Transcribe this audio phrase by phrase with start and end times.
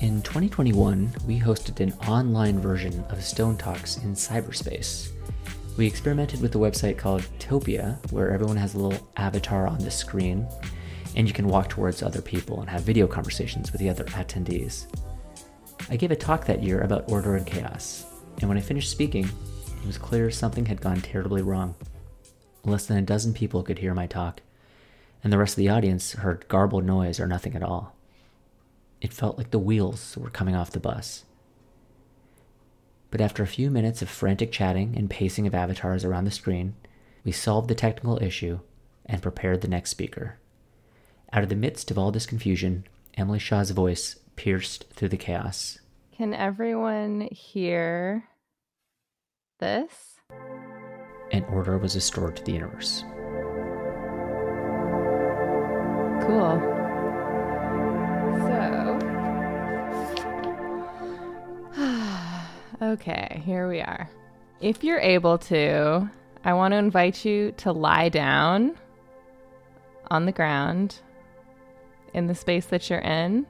[0.00, 5.10] In 2021, we hosted an online version of Stone Talks in cyberspace.
[5.76, 9.90] We experimented with a website called Topia, where everyone has a little avatar on the
[9.90, 10.48] screen,
[11.16, 14.86] and you can walk towards other people and have video conversations with the other attendees.
[15.90, 18.06] I gave a talk that year about order and chaos,
[18.40, 21.74] and when I finished speaking, it was clear something had gone terribly wrong.
[22.64, 24.40] Less than a dozen people could hear my talk,
[25.22, 27.99] and the rest of the audience heard garbled noise or nothing at all.
[29.00, 31.24] It felt like the wheels were coming off the bus.
[33.10, 36.74] But after a few minutes of frantic chatting and pacing of avatars around the screen,
[37.24, 38.60] we solved the technical issue
[39.06, 40.38] and prepared the next speaker.
[41.32, 45.78] Out of the midst of all this confusion, Emily Shaw's voice pierced through the chaos.
[46.16, 48.24] Can everyone hear
[49.58, 50.16] this?
[51.32, 53.04] And order was restored to the universe.
[56.26, 56.79] Cool.
[62.82, 64.08] Okay, here we are.
[64.60, 66.10] If you're able to,
[66.44, 68.76] I want to invite you to lie down
[70.10, 71.00] on the ground
[72.14, 73.46] in the space that you're in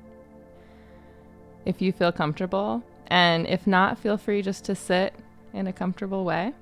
[1.64, 2.82] if you feel comfortable.
[3.08, 5.14] And if not, feel free just to sit
[5.52, 6.52] in a comfortable way.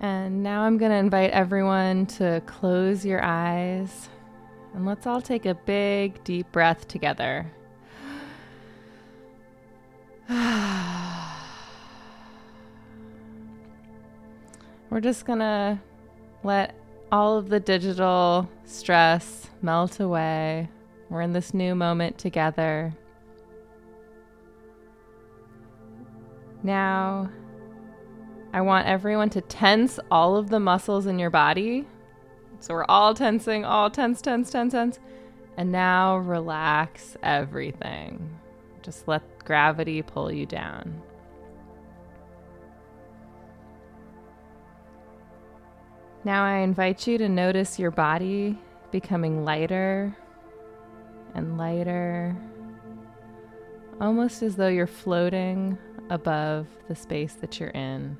[0.00, 4.10] And now I'm going to invite everyone to close your eyes
[4.74, 7.50] and let's all take a big, deep breath together.
[14.90, 15.80] We're just to
[16.42, 16.74] let
[17.12, 20.68] all of the digital stress melt away.
[21.10, 22.92] We're in this new moment together.
[26.64, 27.30] Now,
[28.52, 31.86] I want everyone to tense all of the muscles in your body.
[32.58, 34.98] So we're all tensing, all tense, tense, tense, tense.
[35.56, 38.35] And now relax everything.
[38.86, 41.02] Just let gravity pull you down.
[46.22, 48.56] Now I invite you to notice your body
[48.92, 50.16] becoming lighter
[51.34, 52.36] and lighter,
[54.00, 55.76] almost as though you're floating
[56.08, 58.16] above the space that you're in.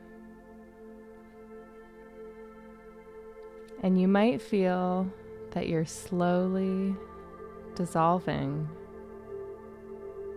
[3.84, 5.08] And you might feel
[5.52, 6.96] that you're slowly
[7.76, 8.68] dissolving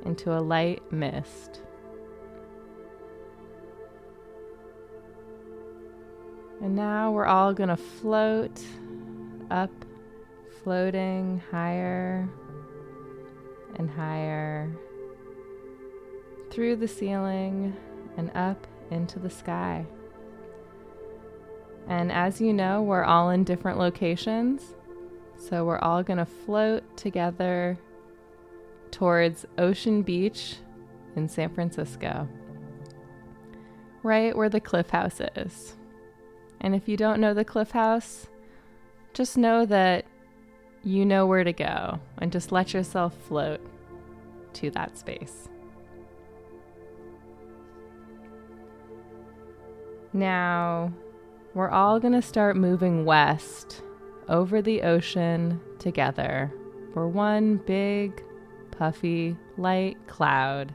[0.06, 1.62] into a light mist.
[6.62, 8.62] And now we're all going to float
[9.50, 9.72] up,
[10.64, 12.28] floating higher
[13.76, 14.70] and higher
[16.50, 17.76] through the ceiling
[18.18, 19.86] and up into the sky.
[21.88, 24.76] And as you know, we're all in different locations.
[25.38, 27.80] So we're all going to float together
[28.92, 30.58] towards Ocean Beach
[31.16, 32.28] in San Francisco,
[34.04, 35.76] right where the Cliff House is.
[36.62, 38.28] And if you don't know the Cliff House,
[39.14, 40.06] just know that
[40.84, 43.62] you know where to go and just let yourself float
[44.54, 45.50] to that space.
[50.14, 50.92] Now,
[51.54, 53.82] we're all going to start moving west
[54.28, 56.52] over the ocean together.
[56.94, 58.24] We're one big,
[58.80, 60.74] puffy, light cloud.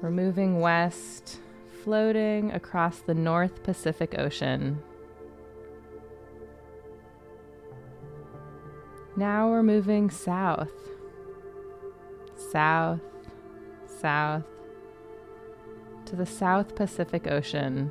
[0.00, 1.38] We're moving west
[1.82, 4.82] floating across the North Pacific Ocean.
[9.16, 10.72] Now we're moving south,
[12.50, 13.00] south,
[14.00, 14.44] south
[16.06, 17.90] to the South Pacific Ocean,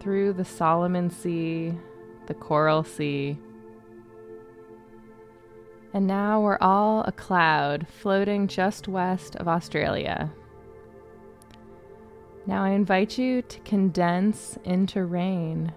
[0.00, 1.72] through the Solomon Sea,
[2.26, 3.38] the Coral Sea.
[5.92, 10.32] And now we're all a cloud floating just west of Australia.
[12.46, 15.72] Now I invite you to condense into rain.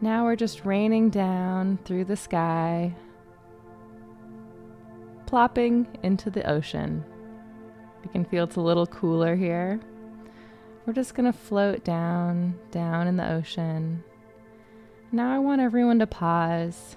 [0.00, 2.94] Now we're just raining down through the sky,
[5.26, 7.04] plopping into the ocean.
[8.04, 9.80] You can feel it's a little cooler here.
[10.86, 14.04] We're just going to float down, down in the ocean.
[15.10, 16.96] Now I want everyone to pause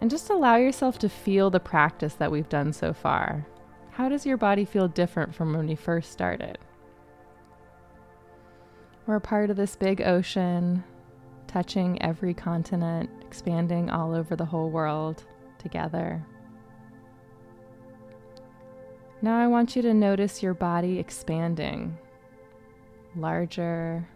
[0.00, 3.46] and just allow yourself to feel the practice that we've done so far.
[3.90, 6.58] How does your body feel different from when you first started?
[9.06, 10.84] We're a part of this big ocean,
[11.46, 15.24] touching every continent, expanding all over the whole world
[15.58, 16.24] together.
[19.22, 21.96] Now I want you to notice your body expanding
[23.16, 24.06] larger,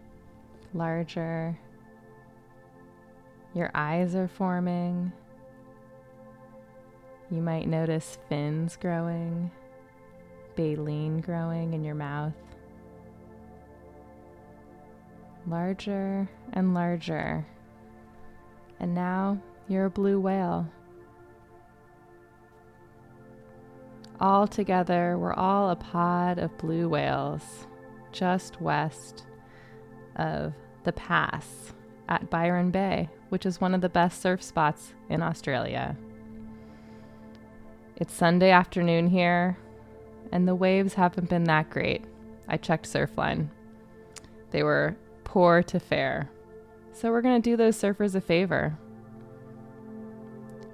[0.73, 1.57] larger,
[3.53, 5.11] Your eyes are forming.
[7.31, 9.49] You might notice fins growing,
[10.57, 12.33] baleen growing in your mouth.
[15.47, 17.45] Larger and larger.
[18.81, 20.69] And now you're a blue whale.
[24.19, 27.65] All together, we're all a pod of blue whales
[28.11, 29.25] just west
[30.17, 31.71] of the pass
[32.09, 35.95] at Byron Bay, which is one of the best surf spots in Australia.
[38.01, 39.59] It's Sunday afternoon here,
[40.31, 42.03] and the waves haven't been that great.
[42.47, 43.49] I checked Surfline.
[44.49, 46.27] They were poor to fair.
[46.93, 48.75] So we're going to do those surfers a favor.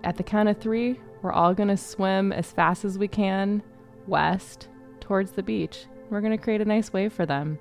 [0.06, 3.62] At the count of three, we're all going to swim as fast as we can
[4.08, 4.70] west
[5.02, 5.84] towards the beach.
[6.10, 7.60] We're going to create a nice wave for them.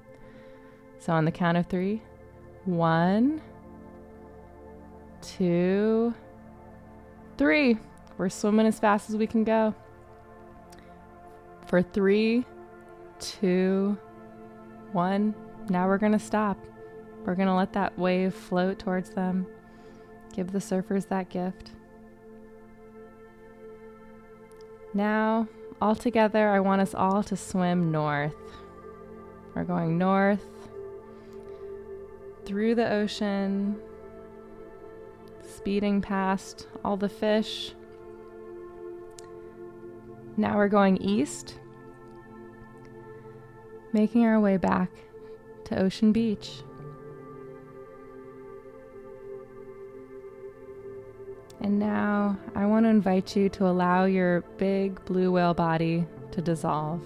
[1.01, 2.01] So, on the count of three
[2.67, 3.43] one,
[5.23, 6.15] two,
[7.37, 7.81] three.
[8.19, 9.75] We're swimming as fast as we can go.
[11.67, 12.45] For three,
[13.19, 13.99] two,
[14.93, 15.35] one.
[15.69, 16.59] Now we're going to stop.
[17.25, 19.47] We're going to let that wave float towards them.
[20.33, 21.73] Give the surfers that gift.
[24.95, 25.49] Now,
[25.81, 28.35] all together, I want us all to swim north.
[29.55, 30.45] We're going north
[32.45, 33.77] through the ocean,
[35.43, 37.75] speeding past all the fish.
[40.37, 41.59] Now we're going east,
[43.93, 44.91] making our way back
[45.65, 46.62] to Ocean Beach.
[51.61, 56.43] And now I want to invite you to allow your big blue whale body to
[56.43, 57.03] dissolve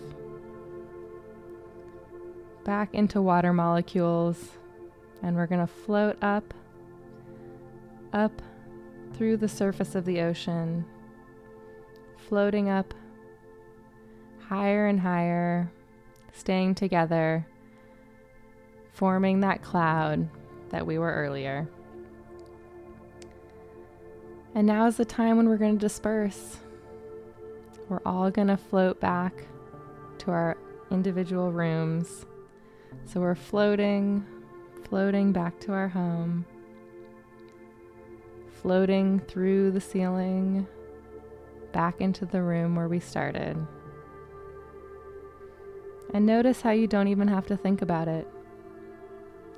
[2.64, 4.50] back into water molecules.
[5.22, 6.54] And we're going to float up,
[8.12, 8.40] up
[9.14, 10.84] through the surface of the ocean,
[12.16, 12.94] floating up
[14.50, 15.70] higher and higher,
[16.32, 17.46] staying together,
[18.92, 20.28] forming that cloud
[20.70, 21.68] that we were earlier.
[24.56, 26.56] And now is the time when we're going to disperse.
[27.88, 29.44] We're all going to float back
[30.18, 30.56] to our
[30.90, 32.26] individual rooms.
[33.04, 34.26] So we're floating,
[34.88, 36.44] floating back to our home,
[38.60, 40.66] floating through the ceiling,
[41.70, 43.56] back into the room where we started.
[46.12, 48.26] And notice how you don't even have to think about it.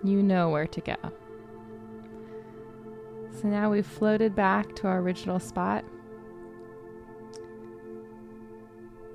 [0.04, 0.96] You know where to go.
[3.40, 5.84] So now we've floated back to our original spot.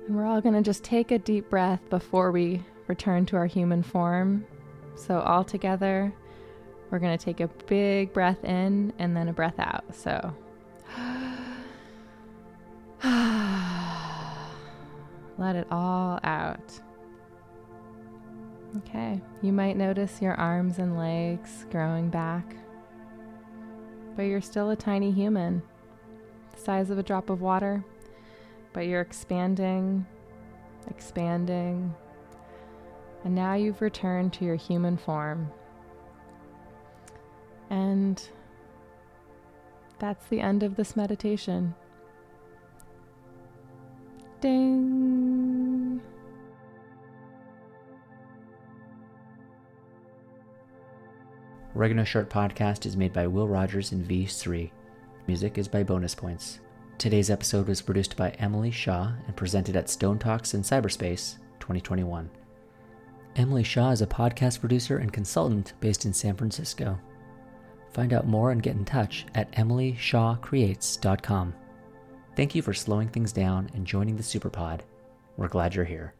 [0.06, 3.46] And we're all going to just take a deep breath before we return to our
[3.46, 4.44] human form.
[4.96, 6.12] So, all together,
[6.90, 9.84] we're going to take a big breath in and then a breath out.
[9.94, 10.34] So,
[15.38, 16.80] let it all out.
[18.76, 22.54] Okay, you might notice your arms and legs growing back
[24.18, 25.62] but you're still a tiny human,
[26.50, 27.84] the size of a drop of water,
[28.72, 30.04] but you're expanding,
[30.90, 31.94] expanding,
[33.22, 35.52] and now you've returned to your human form.
[37.70, 38.20] And
[40.00, 41.76] that's the end of this meditation.
[44.40, 44.87] Ding!
[51.78, 54.68] Oregano Short Podcast is made by Will Rogers and V3.
[55.28, 56.58] Music is by Bonus Points.
[56.98, 62.28] Today's episode was produced by Emily Shaw and presented at Stone Talks in Cyberspace 2021.
[63.36, 66.98] Emily Shaw is a podcast producer and consultant based in San Francisco.
[67.92, 71.54] Find out more and get in touch at emilyshawcreates.com.
[72.34, 74.80] Thank you for slowing things down and joining the Superpod.
[75.36, 76.12] We're glad you're here.